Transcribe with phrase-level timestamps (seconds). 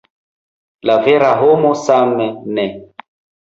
[0.91, 2.69] La vera homo same ne.